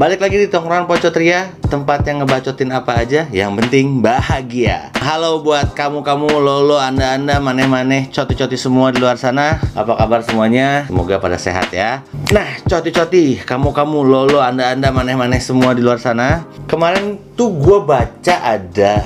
Balik 0.00 0.24
lagi 0.24 0.40
di 0.40 0.48
Tongkrongan 0.48 0.88
Pocotria, 0.88 1.52
tempat 1.68 2.00
yang 2.08 2.24
ngebacotin 2.24 2.72
apa 2.72 3.04
aja, 3.04 3.28
yang 3.28 3.52
penting 3.52 4.00
bahagia. 4.00 4.88
Halo 4.96 5.44
buat 5.44 5.76
kamu-kamu, 5.76 6.40
lolo, 6.40 6.80
anda-anda, 6.80 7.36
maneh-maneh, 7.36 8.08
coti-coti 8.08 8.56
semua 8.56 8.88
di 8.88 8.96
luar 8.96 9.20
sana. 9.20 9.60
Apa 9.76 10.00
kabar 10.00 10.24
semuanya? 10.24 10.88
Semoga 10.88 11.20
pada 11.20 11.36
sehat 11.36 11.68
ya. 11.68 12.00
Nah, 12.32 12.48
coti-coti, 12.64 13.44
kamu-kamu, 13.44 14.00
lolo, 14.00 14.40
anda-anda, 14.40 14.88
maneh-maneh 14.88 15.36
semua 15.36 15.76
di 15.76 15.84
luar 15.84 16.00
sana. 16.00 16.48
Kemarin 16.64 17.20
tuh 17.36 17.52
gue 17.60 17.84
baca 17.84 18.34
ada 18.40 19.04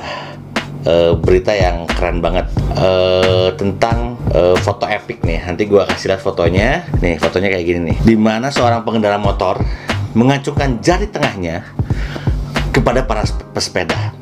uh, 0.87 1.19
berita 1.19 1.59
yang 1.59 1.91
keren 1.91 2.23
banget 2.23 2.47
uh, 2.79 3.51
tentang 3.59 4.15
uh, 4.31 4.55
foto 4.63 4.87
epic 4.87 5.27
nih. 5.27 5.43
Nanti 5.43 5.67
gue 5.67 5.83
kasih 5.91 6.15
lihat 6.15 6.23
fotonya. 6.23 6.87
Nih, 7.03 7.19
fotonya 7.19 7.51
kayak 7.51 7.67
gini 7.67 7.81
nih. 7.91 7.97
Di 7.99 8.15
mana 8.15 8.55
seorang 8.55 8.87
pengendara 8.87 9.19
motor 9.19 9.59
mengacungkan 10.15 10.79
jari 10.81 11.11
tengahnya 11.11 11.67
kepada 12.71 13.03
para 13.07 13.23
pesepeda. 13.55 14.15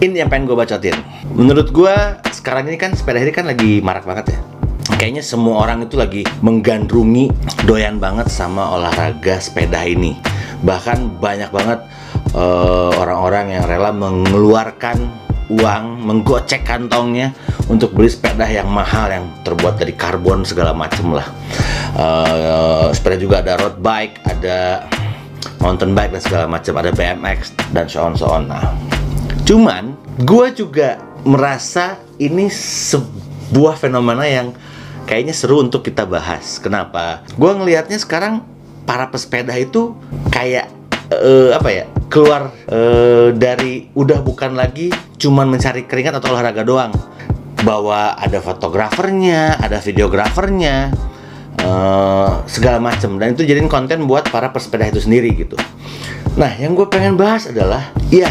Ini 0.00 0.24
yang 0.24 0.28
pengen 0.32 0.48
gue 0.50 0.56
bacotin. 0.56 0.96
Menurut 1.34 1.70
gue 1.70 1.94
sekarang 2.34 2.66
ini 2.66 2.80
kan 2.80 2.96
sepeda 2.96 3.20
ini 3.20 3.32
kan 3.34 3.46
lagi 3.46 3.78
marak 3.84 4.06
banget 4.06 4.34
ya. 4.34 4.40
Kayaknya 4.96 5.22
semua 5.24 5.64
orang 5.64 5.86
itu 5.86 5.96
lagi 5.96 6.22
menggandrungi 6.42 7.30
doyan 7.64 8.02
banget 8.02 8.28
sama 8.32 8.74
olahraga 8.74 9.38
sepeda 9.38 9.84
ini. 9.86 10.16
Bahkan 10.64 11.20
banyak 11.20 11.50
banget 11.52 11.80
eh, 12.32 12.92
orang-orang 12.96 13.44
uh, 13.48 13.52
yang 13.54 13.64
rela 13.68 13.92
mengeluarkan 13.92 15.29
uang, 15.50 16.06
menggocek 16.06 16.62
kantongnya 16.62 17.34
untuk 17.66 17.90
beli 17.92 18.06
sepeda 18.06 18.46
yang 18.46 18.70
mahal 18.70 19.10
yang 19.10 19.26
terbuat 19.42 19.82
dari 19.82 19.92
karbon 19.98 20.46
segala 20.46 20.70
macem 20.70 21.10
lah. 21.10 21.26
Uh, 21.90 22.94
sepeda 22.94 23.18
juga 23.18 23.42
ada 23.42 23.58
road 23.58 23.82
bike 23.82 24.22
ada 24.22 24.86
mountain 25.58 25.90
bike 25.90 26.14
dan 26.14 26.22
segala 26.22 26.44
macam 26.46 26.78
ada 26.78 26.94
BMX 26.94 27.50
dan 27.74 27.90
so 27.90 28.06
on 28.06 28.14
so 28.14 28.30
on. 28.30 28.46
Nah 28.46 28.62
cuman 29.42 29.98
gue 30.22 30.46
juga 30.54 31.02
merasa 31.26 31.98
ini 32.22 32.46
sebuah 32.48 33.74
fenomena 33.74 34.22
yang 34.24 34.54
kayaknya 35.10 35.34
seru 35.34 35.66
untuk 35.66 35.82
kita 35.82 36.06
bahas. 36.06 36.62
Kenapa? 36.62 37.26
Gue 37.34 37.50
ngelihatnya 37.50 37.98
sekarang 37.98 38.46
para 38.86 39.10
pesepeda 39.10 39.52
itu 39.58 39.98
kayak 40.30 40.70
uh, 41.10 41.50
apa 41.58 41.68
ya 41.70 41.84
keluar 42.10 42.54
uh, 42.70 43.34
dari 43.34 43.90
udah 43.94 44.22
bukan 44.22 44.54
lagi 44.54 44.90
cuman 45.20 45.52
mencari 45.52 45.84
keringat 45.84 46.16
atau 46.16 46.32
olahraga 46.32 46.64
doang 46.64 46.96
bahwa 47.60 48.16
ada 48.16 48.40
fotografernya 48.40 49.60
ada 49.60 49.76
videografernya 49.84 50.96
uh, 51.60 52.40
segala 52.48 52.80
macam 52.80 53.20
dan 53.20 53.36
itu 53.36 53.44
jadiin 53.44 53.68
konten 53.68 54.08
buat 54.08 54.32
para 54.32 54.48
pesepeda 54.48 54.88
itu 54.88 55.04
sendiri 55.04 55.28
gitu. 55.36 55.60
Nah, 56.40 56.56
yang 56.56 56.72
gue 56.72 56.88
pengen 56.88 57.20
bahas 57.20 57.50
adalah, 57.50 57.92
ya 58.08 58.30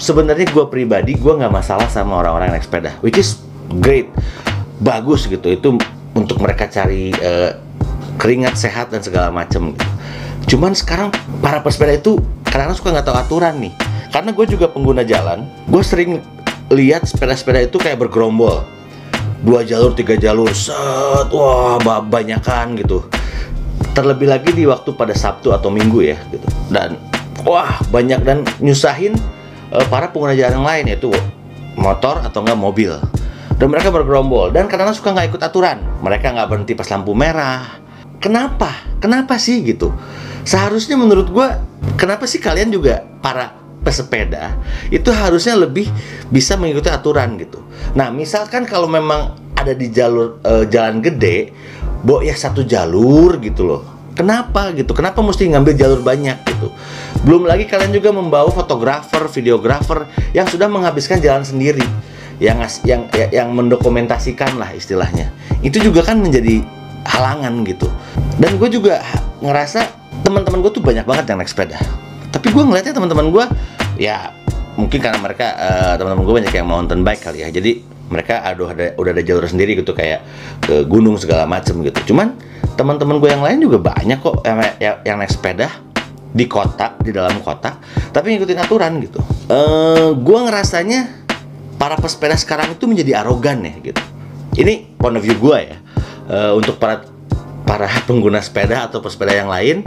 sebenarnya 0.00 0.48
gue 0.48 0.64
pribadi 0.70 1.18
gue 1.18 1.32
nggak 1.34 1.52
masalah 1.52 1.90
sama 1.92 2.24
orang-orang 2.24 2.56
naik 2.56 2.64
sepeda, 2.64 2.94
which 3.04 3.20
is 3.20 3.42
great, 3.84 4.08
bagus 4.80 5.28
gitu. 5.28 5.44
Itu 5.50 5.76
untuk 6.16 6.40
mereka 6.40 6.70
cari 6.72 7.12
uh, 7.20 7.52
keringat 8.16 8.56
sehat 8.56 8.94
dan 8.94 9.04
segala 9.04 9.28
macam. 9.28 9.76
Cuman 10.48 10.72
sekarang 10.72 11.12
para 11.44 11.60
pesepeda 11.60 12.00
itu 12.00 12.16
kadang-kadang 12.48 12.78
suka 12.78 12.88
nggak 12.96 13.06
tahu 13.12 13.16
aturan 13.18 13.54
nih. 13.60 13.74
Karena 14.08 14.32
gue 14.32 14.46
juga 14.48 14.66
pengguna 14.72 15.04
jalan, 15.04 15.44
gue 15.68 15.82
sering 15.84 16.24
lihat 16.72 17.08
sepeda-sepeda 17.08 17.64
itu 17.64 17.76
kayak 17.80 18.00
bergerombol. 18.00 18.64
Dua 19.38 19.62
jalur 19.62 19.94
tiga 19.94 20.18
jalur 20.18 20.50
set 20.50 21.30
wah 21.30 21.78
banyakan 22.02 22.74
gitu. 22.74 23.06
Terlebih 23.94 24.26
lagi 24.26 24.50
di 24.50 24.66
waktu 24.66 24.90
pada 24.98 25.14
Sabtu 25.14 25.54
atau 25.54 25.70
Minggu 25.70 26.02
ya 26.02 26.18
gitu. 26.34 26.44
Dan 26.68 26.98
wah 27.46 27.78
banyak 27.88 28.20
dan 28.26 28.42
nyusahin 28.58 29.14
uh, 29.70 29.86
para 29.86 30.10
pengguna 30.10 30.34
jalan 30.34 30.58
yang 30.58 30.66
lain 30.66 30.84
yaitu 30.90 31.10
motor 31.78 32.18
atau 32.20 32.42
enggak 32.42 32.58
mobil. 32.58 32.92
Dan 33.58 33.74
mereka 33.74 33.90
bergerombol 33.90 34.54
dan 34.54 34.66
-kadang 34.70 34.90
suka 34.94 35.14
nggak 35.14 35.34
ikut 35.34 35.42
aturan. 35.42 35.78
Mereka 36.02 36.34
nggak 36.34 36.48
berhenti 36.50 36.72
pas 36.74 36.90
lampu 36.90 37.14
merah. 37.14 37.78
Kenapa? 38.18 38.74
Kenapa 38.98 39.38
sih 39.38 39.62
gitu? 39.62 39.94
Seharusnya 40.42 40.98
menurut 40.98 41.30
gue 41.30 41.48
kenapa 41.94 42.26
sih 42.26 42.42
kalian 42.42 42.74
juga 42.74 43.06
para 43.22 43.57
pesepeda 43.82 44.58
itu 44.90 45.08
harusnya 45.08 45.54
lebih 45.54 45.88
bisa 46.28 46.58
mengikuti 46.58 46.90
aturan 46.90 47.38
gitu. 47.40 47.62
Nah, 47.94 48.12
misalkan 48.12 48.68
kalau 48.68 48.90
memang 48.90 49.38
ada 49.56 49.72
di 49.74 49.90
jalur 49.90 50.38
uh, 50.44 50.64
jalan 50.68 51.02
gede, 51.02 51.50
bo 52.02 52.20
ya 52.22 52.34
satu 52.34 52.62
jalur 52.62 53.38
gitu 53.42 53.66
loh. 53.66 53.82
Kenapa 54.18 54.74
gitu? 54.74 54.90
Kenapa 54.98 55.22
mesti 55.22 55.46
ngambil 55.46 55.78
jalur 55.78 56.00
banyak 56.02 56.42
gitu? 56.42 56.74
Belum 57.22 57.46
lagi 57.46 57.70
kalian 57.70 57.94
juga 57.94 58.10
membawa 58.10 58.50
fotografer, 58.50 59.30
videografer 59.30 60.10
yang 60.34 60.46
sudah 60.50 60.66
menghabiskan 60.66 61.22
jalan 61.22 61.46
sendiri, 61.46 61.86
yang 62.42 62.58
yang 62.82 63.06
ya, 63.14 63.30
yang 63.30 63.54
mendokumentasikan 63.54 64.58
lah 64.58 64.74
istilahnya. 64.74 65.30
Itu 65.62 65.78
juga 65.78 66.02
kan 66.02 66.18
menjadi 66.18 66.66
halangan 67.06 67.62
gitu. 67.62 67.86
Dan 68.42 68.58
gue 68.58 68.68
juga 68.74 69.06
ngerasa 69.38 69.86
teman-teman 70.26 70.66
gue 70.66 70.72
tuh 70.74 70.82
banyak 70.82 71.06
banget 71.06 71.30
yang 71.30 71.38
naik 71.38 71.50
sepeda 71.50 71.78
tapi 72.38 72.54
gue 72.54 72.62
ngeliatnya 72.62 72.94
teman-teman 72.94 73.34
gue 73.34 73.44
ya 73.98 74.30
mungkin 74.78 75.02
karena 75.02 75.18
mereka 75.18 75.58
uh, 75.58 75.94
teman-teman 75.98 76.22
gue 76.22 76.34
banyak 76.38 76.54
yang 76.54 76.70
mountain 76.70 77.02
bike 77.02 77.22
kali 77.26 77.42
ya. 77.42 77.50
Jadi 77.50 77.82
mereka 78.08 78.46
aduh 78.46 78.70
ada 78.70 78.94
udah 78.94 79.10
ada 79.10 79.22
jalur 79.26 79.44
sendiri 79.44 79.74
gitu 79.74 79.90
kayak 79.90 80.22
ke 80.62 80.86
gunung 80.86 81.18
segala 81.18 81.50
macem 81.50 81.82
gitu. 81.82 82.14
Cuman 82.14 82.38
teman-teman 82.78 83.18
gue 83.18 83.26
yang 83.34 83.42
lain 83.42 83.58
juga 83.58 83.82
banyak 83.82 84.22
kok 84.22 84.46
yang, 84.46 84.58
yang, 84.78 84.96
yang 85.02 85.16
naik 85.18 85.34
sepeda 85.34 85.66
di 86.30 86.46
kota 86.46 86.94
di 87.02 87.10
dalam 87.10 87.42
kota 87.42 87.82
tapi 88.14 88.38
ngikutin 88.38 88.58
aturan 88.62 89.02
gitu. 89.02 89.18
Uh, 89.50 89.58
eh, 89.58 90.08
gue 90.14 90.38
ngerasanya 90.46 91.00
para 91.74 91.98
pesepeda 91.98 92.38
sekarang 92.38 92.78
itu 92.78 92.86
menjadi 92.86 93.26
arogan 93.26 93.66
ya 93.66 93.74
gitu. 93.82 94.02
Ini 94.62 94.94
point 94.94 95.18
of 95.18 95.26
view 95.26 95.34
gue 95.34 95.58
ya. 95.58 95.78
Uh, 96.28 96.52
untuk 96.54 96.78
para 96.78 97.02
para 97.66 97.90
pengguna 98.08 98.38
sepeda 98.38 98.86
atau 98.86 99.02
pesepeda 99.02 99.34
yang 99.34 99.50
lain 99.50 99.82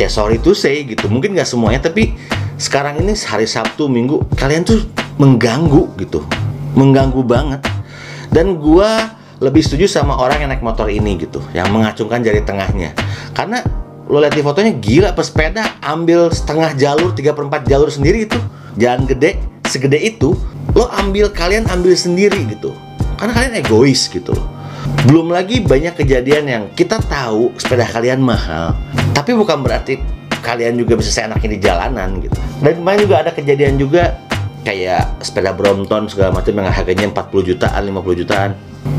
ya 0.00 0.08
sorry 0.08 0.40
to 0.40 0.56
say 0.56 0.80
gitu. 0.88 1.12
Mungkin 1.12 1.36
nggak 1.36 1.44
semuanya 1.44 1.84
tapi 1.84 2.16
sekarang 2.56 3.04
ini 3.04 3.12
hari 3.12 3.44
Sabtu 3.44 3.86
Minggu 3.92 4.24
kalian 4.40 4.64
tuh 4.64 4.80
mengganggu 5.20 5.92
gitu. 6.00 6.24
Mengganggu 6.72 7.20
banget. 7.20 7.60
Dan 8.32 8.56
gua 8.56 9.18
lebih 9.40 9.60
setuju 9.60 9.88
sama 9.88 10.16
orang 10.16 10.44
yang 10.44 10.50
naik 10.52 10.64
motor 10.64 10.88
ini 10.88 11.16
gitu 11.20 11.40
yang 11.52 11.68
mengacungkan 11.68 12.24
jari 12.24 12.40
tengahnya. 12.40 12.96
Karena 13.36 13.60
lo 14.08 14.18
lihat 14.18 14.34
di 14.34 14.42
fotonya 14.42 14.72
gila 14.80 15.10
pesepeda 15.12 15.80
ambil 15.84 16.32
setengah 16.32 16.74
jalur 16.74 17.12
3 17.12 17.36
per 17.36 17.44
4 17.46 17.70
jalur 17.70 17.90
sendiri 17.92 18.24
itu. 18.24 18.40
Jalan 18.80 19.04
gede 19.04 19.36
segede 19.68 20.00
itu 20.00 20.32
lo 20.72 20.88
ambil 20.96 21.28
kalian 21.28 21.68
ambil 21.68 21.92
sendiri 21.92 22.40
gitu. 22.48 22.72
Karena 23.20 23.36
kalian 23.36 23.54
egois 23.60 24.08
gitu 24.08 24.32
loh 24.32 24.59
belum 25.08 25.32
lagi 25.32 25.64
banyak 25.64 25.96
kejadian 25.96 26.44
yang 26.44 26.64
kita 26.76 27.00
tahu 27.00 27.56
sepeda 27.56 27.88
kalian 27.88 28.20
mahal, 28.20 28.76
tapi 29.16 29.32
bukan 29.32 29.64
berarti 29.64 29.96
kalian 30.44 30.76
juga 30.76 31.00
bisa 31.00 31.08
seenaknya 31.08 31.56
di 31.56 31.60
jalanan 31.60 32.20
gitu. 32.20 32.36
Dan 32.60 32.84
kemarin 32.84 33.00
juga 33.08 33.16
ada 33.24 33.32
kejadian 33.32 33.80
juga 33.80 34.20
kayak 34.60 35.24
sepeda 35.24 35.56
Brompton 35.56 36.04
segala 36.12 36.36
macam 36.36 36.52
yang 36.52 36.68
harganya 36.68 37.08
40 37.08 37.48
jutaan, 37.48 37.80
50 37.80 38.20
jutaan. 38.20 38.50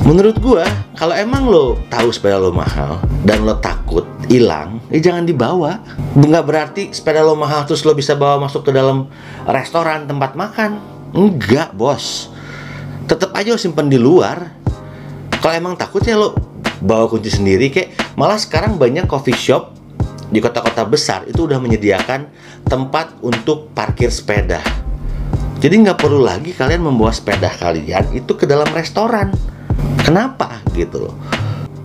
Menurut 0.01 0.37
gua, 0.41 0.65
kalau 0.97 1.13
emang 1.13 1.45
lo 1.45 1.77
tahu 1.89 2.09
sepeda 2.09 2.41
lo 2.41 2.49
mahal 2.49 2.97
dan 3.21 3.45
lo 3.45 3.61
takut 3.61 4.05
hilang, 4.25 4.81
ya 4.89 4.97
jangan 5.01 5.25
dibawa. 5.25 5.85
Nggak 6.17 6.45
berarti 6.45 6.83
sepeda 6.89 7.21
lo 7.21 7.37
mahal 7.37 7.65
terus 7.69 7.85
lo 7.85 7.93
bisa 7.93 8.17
bawa 8.17 8.41
masuk 8.41 8.65
ke 8.65 8.71
dalam 8.73 9.05
restoran 9.45 10.09
tempat 10.09 10.33
makan. 10.33 10.81
Enggak, 11.13 11.77
bos. 11.77 12.33
Tetap 13.05 13.37
aja 13.37 13.53
lo 13.53 13.59
simpen 13.61 13.85
di 13.85 14.01
luar 14.01 14.60
kalau 15.41 15.57
emang 15.57 15.73
takutnya 15.73 16.13
lo 16.13 16.37
bawa 16.85 17.09
kunci 17.09 17.33
sendiri 17.33 17.73
kayak 17.73 18.13
malah 18.13 18.37
sekarang 18.37 18.77
banyak 18.77 19.09
coffee 19.09 19.33
shop 19.33 19.73
di 20.29 20.37
kota-kota 20.37 20.85
besar 20.85 21.25
itu 21.25 21.49
udah 21.49 21.57
menyediakan 21.57 22.29
tempat 22.69 23.17
untuk 23.25 23.73
parkir 23.73 24.13
sepeda. 24.13 24.61
Jadi 25.57 25.81
nggak 25.81 25.97
perlu 25.97 26.21
lagi 26.21 26.53
kalian 26.53 26.85
membawa 26.85 27.09
sepeda 27.09 27.49
kalian 27.57 28.13
itu 28.13 28.37
ke 28.37 28.45
dalam 28.45 28.69
restoran. 28.69 29.33
Kenapa? 30.05 30.61
Gitu 30.77 31.09
loh. 31.09 31.17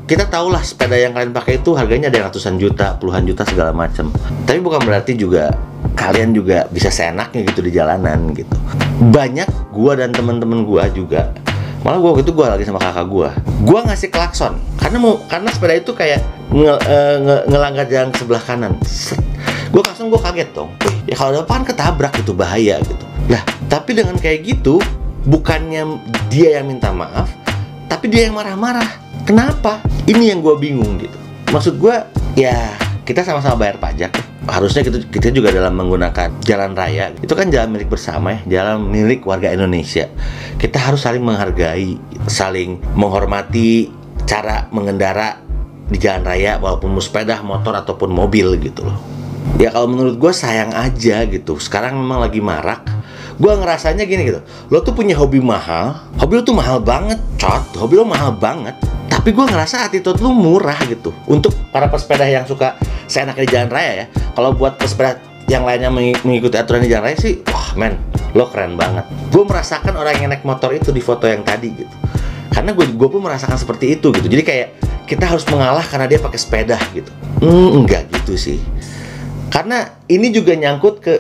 Kita 0.07 0.29
tahulah 0.29 0.63
sepeda 0.63 0.95
yang 0.95 1.17
kalian 1.17 1.35
pakai 1.35 1.59
itu 1.59 1.75
harganya 1.75 2.13
ada 2.13 2.31
ratusan 2.31 2.61
juta, 2.61 2.95
puluhan 3.01 3.27
juta 3.27 3.43
segala 3.43 3.73
macam. 3.73 4.13
Tapi 4.47 4.63
bukan 4.63 4.85
berarti 4.85 5.19
juga 5.19 5.51
kalian 5.97 6.37
juga 6.37 6.69
bisa 6.71 6.93
seenaknya 6.93 7.43
gitu 7.49 7.65
di 7.65 7.73
jalanan 7.73 8.31
gitu. 8.37 8.55
Banyak 9.11 9.73
gua 9.73 9.99
dan 9.99 10.13
teman-teman 10.13 10.63
gua 10.63 10.87
juga 10.93 11.35
malah 11.85 11.99
gue 12.01 12.23
itu 12.25 12.33
gue 12.33 12.47
lagi 12.47 12.65
sama 12.65 12.81
kakak 12.81 13.07
gue 13.09 13.29
gue 13.67 13.81
ngasih 13.83 14.09
klakson. 14.13 14.55
Karena 14.79 14.97
mau 15.03 15.19
karena 15.27 15.49
sepeda 15.51 15.75
itu 15.75 15.93
kayak 15.93 16.23
nge, 16.55 16.75
uh, 16.79 17.17
nge, 17.21 17.37
ngelanggar 17.51 17.87
jalan 17.91 18.11
sebelah 18.15 18.43
kanan. 18.43 18.73
Gue 19.75 19.83
klakson 19.83 20.09
gue 20.09 20.21
kaget 20.23 20.49
dong. 20.55 20.71
Ya 21.05 21.19
kalau 21.19 21.43
depan 21.43 21.67
ketabrak 21.67 22.15
itu 22.17 22.33
bahaya 22.33 22.79
gitu. 22.81 23.05
Lah 23.27 23.43
tapi 23.67 23.99
dengan 23.99 24.15
kayak 24.17 24.47
gitu 24.47 24.79
bukannya 25.27 25.99
dia 26.31 26.63
yang 26.63 26.71
minta 26.71 26.95
maaf 26.95 27.27
tapi 27.91 28.07
dia 28.07 28.31
yang 28.31 28.39
marah-marah. 28.39 28.87
Kenapa? 29.27 29.83
Ini 30.07 30.35
yang 30.35 30.41
gue 30.43 30.55
bingung 30.55 31.03
gitu. 31.03 31.19
Maksud 31.51 31.83
gue 31.83 31.97
ya 32.39 32.71
kita 33.07 33.23
sama-sama 33.23 33.63
bayar 33.63 33.79
pajak. 33.79 34.11
Harusnya 34.51 34.83
kita, 34.83 34.99
kita 35.07 35.31
juga 35.31 35.55
dalam 35.55 35.79
menggunakan 35.79 36.43
jalan 36.43 36.75
raya. 36.75 37.15
Itu 37.23 37.39
kan 37.39 37.49
jalan 37.55 37.71
milik 37.71 37.87
bersama 37.87 38.35
ya 38.35 38.61
jalan 38.61 38.91
milik 38.91 39.23
warga 39.23 39.55
Indonesia. 39.55 40.11
Kita 40.59 40.83
harus 40.83 41.07
saling 41.07 41.23
menghargai 41.23 41.95
saling 42.27 42.83
menghormati 42.99 43.95
cara 44.27 44.67
mengendara 44.75 45.39
di 45.87 46.03
jalan 46.03 46.27
raya 46.27 46.59
walaupun 46.59 46.91
sepeda 46.99 47.47
motor 47.47 47.79
ataupun 47.79 48.11
mobil 48.11 48.59
gitu 48.59 48.83
loh. 48.83 48.99
Ya 49.63 49.71
kalau 49.71 49.87
menurut 49.87 50.19
gue 50.19 50.33
sayang 50.35 50.75
aja 50.75 51.23
gitu. 51.31 51.63
Sekarang 51.63 51.95
memang 51.95 52.27
lagi 52.27 52.43
marak. 52.43 52.83
Gue 53.39 53.55
ngerasanya 53.55 54.03
gini 54.03 54.35
gitu. 54.35 54.43
Lo 54.67 54.83
tuh 54.83 54.99
punya 54.99 55.15
hobi 55.15 55.39
mahal. 55.39 55.95
Hobi 56.19 56.33
lo 56.39 56.43
tuh 56.43 56.59
mahal 56.59 56.83
banget 56.83 57.23
cot. 57.39 57.71
Hobi 57.79 58.03
lo 58.03 58.05
mahal 58.05 58.35
banget. 58.35 58.75
Tapi 59.07 59.31
gue 59.31 59.47
ngerasa 59.47 59.87
attitude 59.87 60.19
lu 60.19 60.35
murah 60.35 60.77
gitu. 60.91 61.15
Untuk 61.31 61.55
para 61.71 61.87
pesepeda 61.87 62.27
yang 62.27 62.43
suka 62.47 62.75
saya 63.07 63.31
enak 63.31 63.43
di 63.43 63.49
jalan 63.51 63.71
raya 63.71 63.93
ya. 63.93 64.07
Kalau 64.35 64.55
buat 64.55 64.79
pesepeda 64.79 65.19
yang 65.47 65.63
lainnya 65.63 65.91
mengikuti 65.95 66.59
aturan 66.59 66.83
di 66.83 66.91
jalan 66.91 67.11
raya 67.11 67.19
sih 67.19 67.39
wah 67.47 67.71
men 67.79 67.99
lo 68.37 68.51
keren 68.53 68.77
banget. 68.77 69.07
Gue 69.33 69.47
merasakan 69.49 69.97
orang 69.97 70.21
yang 70.21 70.29
naik 70.29 70.45
motor 70.45 70.75
itu 70.75 70.93
di 70.93 71.01
foto 71.01 71.25
yang 71.25 71.41
tadi 71.47 71.73
gitu. 71.73 71.95
Karena 72.53 72.77
gue 72.77 72.89
gue 72.93 73.09
pun 73.09 73.21
merasakan 73.25 73.57
seperti 73.57 73.97
itu 73.97 74.13
gitu. 74.13 74.29
Jadi 74.29 74.43
kayak 74.45 74.69
kita 75.07 75.25
harus 75.25 75.47
mengalah 75.49 75.87
karena 75.87 76.11
dia 76.11 76.21
pakai 76.21 76.37
sepeda 76.37 76.77
gitu. 76.93 77.09
Hmm, 77.41 77.83
enggak 77.85 78.11
gitu 78.13 78.35
sih. 78.37 78.59
Karena 79.49 79.89
ini 80.11 80.35
juga 80.35 80.53
nyangkut 80.53 81.01
ke 81.01 81.15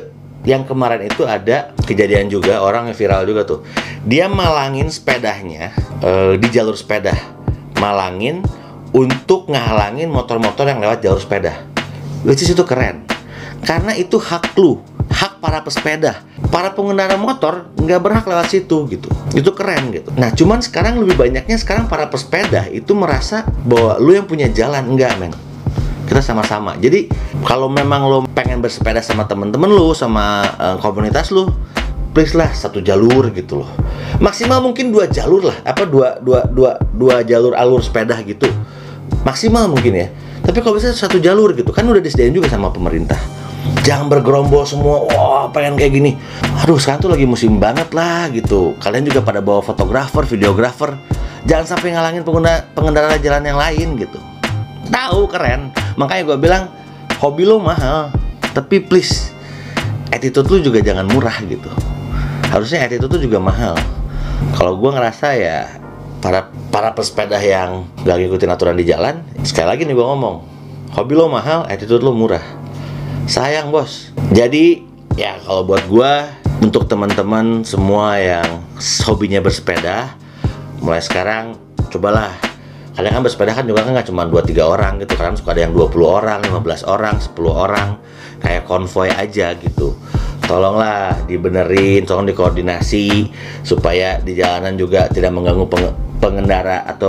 yang 0.46 0.62
kemarin 0.62 1.06
itu 1.06 1.26
ada 1.26 1.74
kejadian 1.86 2.30
juga 2.30 2.62
orang 2.62 2.90
yang 2.90 2.96
viral 2.98 3.22
juga 3.26 3.42
tuh. 3.46 3.60
Dia 4.06 4.30
malangin 4.30 4.86
sepedanya 4.92 5.74
uh, 6.02 6.36
di 6.38 6.48
jalur 6.50 6.78
sepeda. 6.78 7.14
Malangin 7.80 8.42
untuk 8.94 9.50
ngehalangin 9.50 10.08
motor-motor 10.08 10.66
yang 10.68 10.80
lewat 10.80 11.02
jalur 11.02 11.20
sepeda. 11.20 11.75
Which 12.22 12.40
is 12.46 12.54
itu 12.54 12.64
keren. 12.64 13.04
Karena 13.66 13.92
itu 13.98 14.16
hak 14.16 14.54
lu, 14.56 14.78
hak 15.10 15.42
para 15.42 15.60
pesepeda. 15.60 16.22
Para 16.52 16.72
pengendara 16.72 17.18
motor 17.18 17.68
nggak 17.76 18.00
berhak 18.00 18.24
lewat 18.24 18.48
situ 18.52 18.86
gitu. 18.88 19.08
Itu 19.34 19.52
keren 19.52 19.90
gitu. 19.92 20.14
Nah, 20.14 20.30
cuman 20.32 20.62
sekarang 20.62 21.02
lebih 21.02 21.18
banyaknya 21.18 21.56
sekarang 21.58 21.90
para 21.90 22.06
pesepeda 22.06 22.70
itu 22.70 22.94
merasa 22.94 23.42
bahwa 23.66 23.98
lu 23.98 24.14
yang 24.14 24.24
punya 24.24 24.46
jalan 24.48 24.96
enggak, 24.96 25.18
men. 25.18 25.34
Kita 26.06 26.22
sama-sama. 26.22 26.78
Jadi, 26.78 27.10
kalau 27.42 27.66
memang 27.66 28.06
lu 28.06 28.18
pengen 28.30 28.62
bersepeda 28.62 29.02
sama 29.02 29.26
temen-temen 29.26 29.66
lu, 29.66 29.90
sama 29.90 30.46
uh, 30.54 30.76
komunitas 30.78 31.34
lu, 31.34 31.50
please 32.16 32.32
lah 32.32 32.48
satu 32.48 32.80
jalur 32.80 33.28
gitu 33.36 33.60
loh 33.60 33.68
maksimal 34.24 34.64
mungkin 34.64 34.88
dua 34.88 35.04
jalur 35.04 35.52
lah 35.52 35.56
apa 35.68 35.84
dua 35.84 36.16
dua 36.16 36.48
dua 36.48 36.80
dua 36.96 37.20
jalur 37.20 37.52
alur 37.52 37.84
sepeda 37.84 38.16
gitu 38.24 38.48
maksimal 39.20 39.68
mungkin 39.68 39.92
ya 39.92 40.08
tapi 40.46 40.62
kalau 40.62 40.78
bisa 40.78 40.94
satu 40.94 41.18
jalur 41.18 41.50
gitu 41.58 41.74
kan 41.74 41.82
udah 41.82 41.98
disediain 41.98 42.30
juga 42.30 42.46
sama 42.46 42.70
pemerintah. 42.70 43.18
Jangan 43.82 44.06
bergerombol 44.06 44.62
semua 44.62 45.02
wah 45.10 45.50
pengen 45.50 45.74
kayak 45.74 45.92
gini. 45.98 46.14
Aduh 46.62 46.78
sekarang 46.78 47.02
tuh 47.02 47.10
lagi 47.10 47.26
musim 47.26 47.58
banget 47.58 47.90
lah 47.90 48.30
gitu. 48.30 48.78
Kalian 48.78 49.10
juga 49.10 49.26
pada 49.26 49.42
bawa 49.42 49.58
fotografer 49.58 50.22
videografer. 50.22 50.94
Jangan 51.50 51.66
sampai 51.74 51.98
ngalangin 51.98 52.22
pengguna 52.22 52.62
pengendara 52.78 53.18
jalan 53.18 53.42
yang 53.42 53.58
lain 53.58 53.98
gitu. 53.98 54.18
Tahu 54.86 55.26
keren. 55.26 55.74
Makanya 55.98 56.22
gue 56.30 56.38
bilang 56.38 56.70
hobi 57.18 57.42
lo 57.42 57.58
mahal 57.58 58.14
tapi 58.54 58.80
please 58.80 59.34
attitude 60.14 60.46
lu 60.48 60.62
juga 60.62 60.78
jangan 60.78 61.10
murah 61.10 61.36
gitu. 61.42 61.68
Harusnya 62.54 62.86
attitude 62.86 63.18
itu 63.18 63.26
juga 63.26 63.42
mahal. 63.42 63.74
Kalau 64.54 64.78
gue 64.78 64.90
ngerasa 64.94 65.26
ya 65.34 65.66
para 66.22 66.48
para 66.76 66.92
pesepeda 66.92 67.40
yang 67.40 67.88
gak 68.04 68.20
ngikutin 68.20 68.52
aturan 68.52 68.76
di 68.76 68.84
jalan 68.84 69.24
sekali 69.40 69.64
lagi 69.64 69.88
nih 69.88 69.96
gue 69.96 70.04
ngomong 70.12 70.44
hobi 70.92 71.16
lo 71.16 71.24
mahal 71.32 71.64
attitude 71.72 72.04
lo 72.04 72.12
murah. 72.12 72.44
Sayang 73.24 73.72
bos. 73.72 74.12
Jadi 74.36 74.84
ya 75.16 75.40
kalau 75.40 75.64
buat 75.64 75.88
gue 75.88 76.12
untuk 76.60 76.84
teman-teman 76.84 77.64
semua 77.64 78.20
yang 78.20 78.60
hobinya 79.08 79.40
bersepeda 79.40 80.20
mulai 80.84 81.00
sekarang 81.00 81.56
cobalah. 81.88 82.36
Kalian 82.92 83.12
kan 83.16 83.22
bersepeda 83.24 83.56
kan 83.56 83.64
juga 83.64 83.80
kan 83.80 83.96
nggak 83.96 84.12
cuma 84.12 84.28
2-3 84.28 84.60
orang 84.60 84.92
gitu 85.00 85.16
kan 85.16 85.32
suka 85.32 85.56
ada 85.56 85.64
yang 85.64 85.72
20 85.72 85.96
orang 86.04 86.44
15 86.44 86.92
orang 86.92 87.16
10 87.16 87.40
orang 87.56 87.88
kayak 88.44 88.68
konvoy 88.68 89.08
aja 89.08 89.56
gitu. 89.56 89.96
Tolonglah 90.44 91.24
dibenerin, 91.24 92.04
tolong 92.04 92.28
dikoordinasi 92.28 93.32
supaya 93.64 94.20
di 94.20 94.36
jalanan 94.36 94.76
juga 94.76 95.08
tidak 95.08 95.32
mengganggu 95.32 95.64
pengendara 96.18 96.84
atau 96.86 97.08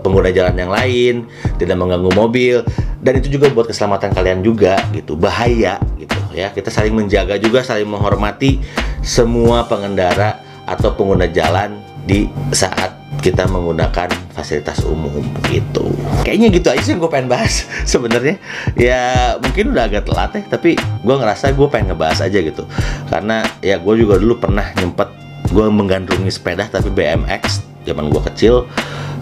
pengguna 0.00 0.30
jalan 0.34 0.56
yang 0.56 0.72
lain, 0.72 1.14
tidak 1.56 1.76
mengganggu 1.78 2.10
mobil 2.14 2.56
dan 3.00 3.16
itu 3.16 3.40
juga 3.40 3.48
buat 3.50 3.70
keselamatan 3.70 4.12
kalian 4.12 4.40
juga 4.44 4.76
gitu. 4.92 5.16
Bahaya 5.16 5.80
gitu 5.96 6.16
ya. 6.36 6.52
Kita 6.52 6.68
saling 6.68 6.92
menjaga 6.92 7.40
juga, 7.40 7.64
saling 7.64 7.88
menghormati 7.88 8.60
semua 9.00 9.64
pengendara 9.64 10.40
atau 10.68 10.92
pengguna 10.94 11.26
jalan 11.26 11.80
di 12.04 12.28
saat 12.52 12.96
kita 13.20 13.44
menggunakan 13.50 14.08
fasilitas 14.32 14.80
umum 14.88 15.20
gitu. 15.52 15.92
Kayaknya 16.24 16.48
gitu 16.56 16.68
aja 16.72 16.82
sih 16.82 16.96
gue 16.96 17.10
pengen 17.10 17.28
bahas 17.28 17.68
sebenarnya. 17.92 18.40
Ya 18.74 19.36
mungkin 19.40 19.76
udah 19.76 19.86
agak 19.88 20.08
telat 20.08 20.32
ya, 20.36 20.42
tapi 20.48 20.76
gue 20.78 21.14
ngerasa 21.14 21.52
gue 21.52 21.68
pengen 21.68 21.92
ngebahas 21.92 22.24
aja 22.24 22.38
gitu. 22.40 22.64
Karena 23.12 23.44
ya 23.60 23.76
gue 23.76 23.94
juga 24.00 24.16
dulu 24.16 24.40
pernah 24.40 24.64
nyempet 24.80 25.20
gue 25.50 25.66
menggandrungi 25.66 26.30
sepeda 26.30 26.70
tapi 26.70 26.94
BMX 26.94 27.69
zaman 27.90 28.08
gue 28.08 28.22
kecil. 28.30 28.70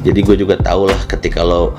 Jadi 0.04 0.20
gue 0.22 0.36
juga 0.38 0.54
tau 0.60 0.86
lah 0.86 1.00
ketika 1.08 1.42
lo 1.42 1.74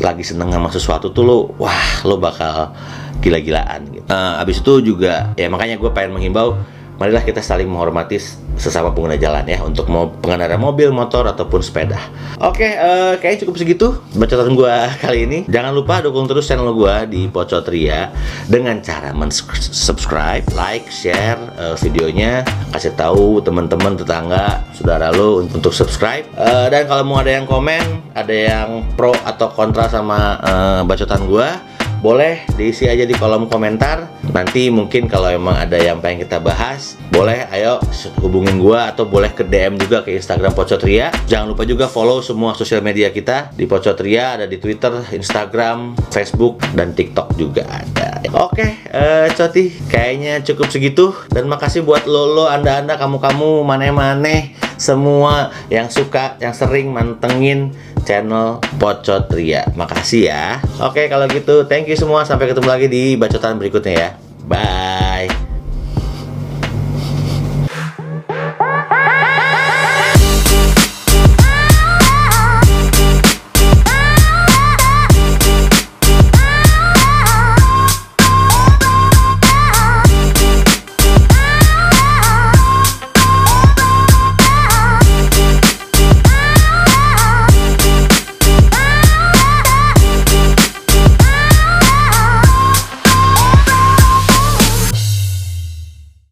lagi 0.00 0.24
seneng 0.24 0.52
sama 0.52 0.68
sesuatu 0.72 1.12
tuh 1.12 1.24
lo 1.24 1.38
wah 1.60 2.04
lo 2.04 2.16
bakal 2.20 2.74
gila-gilaan 3.20 3.88
gitu. 3.92 4.06
Uh, 4.08 4.42
abis 4.42 4.60
itu 4.60 4.92
juga 4.94 5.32
ya 5.38 5.48
makanya 5.48 5.80
gue 5.80 5.90
pengen 5.92 6.16
menghimbau 6.18 6.58
marilah 6.96 7.22
kita 7.22 7.44
saling 7.44 7.68
menghormati 7.68 8.16
sesama 8.56 8.88
pengguna 8.88 9.20
jalan 9.20 9.44
ya 9.44 9.60
untuk 9.60 9.86
mau 9.92 10.08
pengendara 10.08 10.56
mobil, 10.56 10.88
motor 10.88 11.28
ataupun 11.28 11.60
sepeda. 11.60 12.00
Oke, 12.40 12.64
uh, 12.76 13.20
kayaknya 13.20 13.44
cukup 13.44 13.54
segitu 13.60 13.86
bacotan 14.16 14.56
gua 14.56 14.88
kali 14.96 15.28
ini. 15.28 15.38
Jangan 15.44 15.76
lupa 15.76 16.00
dukung 16.00 16.24
terus 16.24 16.48
channel 16.48 16.72
gua 16.72 17.04
di 17.04 17.28
Pocotria 17.28 18.08
dengan 18.48 18.80
cara 18.80 19.12
subscribe, 19.60 20.44
like, 20.56 20.88
share 20.88 21.36
uh, 21.60 21.76
videonya, 21.76 22.48
kasih 22.72 22.96
tahu 22.96 23.44
teman-teman 23.44 24.00
tetangga, 24.00 24.64
saudara 24.72 25.12
lo 25.12 25.44
untuk 25.44 25.76
subscribe. 25.76 26.24
Uh, 26.32 26.72
dan 26.72 26.88
kalau 26.88 27.04
mau 27.04 27.20
ada 27.20 27.36
yang 27.36 27.44
komen, 27.44 28.00
ada 28.16 28.32
yang 28.32 28.88
pro 28.96 29.12
atau 29.24 29.52
kontra 29.52 29.92
sama 29.92 30.40
uh, 30.40 30.80
bacotan 30.88 31.28
gua 31.28 31.60
boleh 32.00 32.44
diisi 32.54 32.86
aja 32.86 33.04
di 33.04 33.14
kolom 33.16 33.48
komentar. 33.48 34.08
Nanti 34.32 34.68
mungkin 34.68 35.08
kalau 35.08 35.32
emang 35.32 35.56
ada 35.56 35.80
yang 35.80 36.02
pengen 36.02 36.26
kita 36.26 36.42
bahas 36.42 37.00
boleh. 37.12 37.48
Ayo 37.52 37.80
hubungin 38.20 38.60
gua 38.60 38.92
atau 38.92 39.08
boleh 39.08 39.32
ke 39.32 39.46
DM 39.46 39.80
juga 39.80 40.04
ke 40.04 40.12
Instagram 40.16 40.52
Pocotria 40.52 41.08
jangan 41.24 41.52
lupa 41.52 41.62
juga 41.64 41.86
follow 41.88 42.20
semua 42.20 42.52
sosial 42.52 42.84
media 42.84 43.08
kita. 43.14 43.54
Di 43.54 43.64
Pocotria 43.64 44.36
ada 44.36 44.44
di 44.44 44.60
Twitter 44.60 44.92
Instagram 45.14 45.96
Facebook 46.12 46.60
dan 46.76 46.92
TikTok 46.92 47.38
juga 47.38 47.64
ada. 47.68 48.20
Oke 48.36 48.84
uh, 48.92 49.30
Coti 49.32 49.72
kayaknya 49.88 50.42
cukup 50.42 50.68
segitu. 50.68 51.14
Dan 51.32 51.48
makasih 51.48 51.86
buat 51.86 52.04
lo 52.04 52.36
lo 52.36 52.44
anda 52.50 52.82
anda 52.82 52.98
kamu 52.98 53.22
kamu 53.22 53.64
mane 53.64 53.88
mane 53.94 54.36
semua 54.76 55.50
yang 55.72 55.88
suka 55.88 56.36
yang 56.40 56.52
sering 56.52 56.92
mantengin 56.92 57.72
channel 58.06 58.62
Pocot 58.78 59.28
Ria. 59.34 59.66
Makasih 59.74 60.30
ya. 60.30 60.44
Oke, 60.80 61.10
kalau 61.10 61.26
gitu 61.28 61.66
thank 61.66 61.90
you 61.90 61.98
semua. 61.98 62.22
Sampai 62.22 62.48
ketemu 62.48 62.68
lagi 62.68 62.86
di 62.86 63.18
bacotan 63.18 63.58
berikutnya 63.58 63.94
ya. 63.96 64.10
Bye. 64.46 64.75